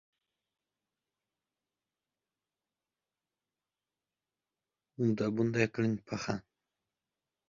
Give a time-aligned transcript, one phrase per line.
[5.03, 6.39] —Unda bunday qiling, paxan.